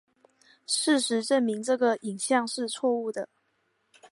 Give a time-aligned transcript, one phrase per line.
[0.65, 3.29] 事实证明这个影像是错误的。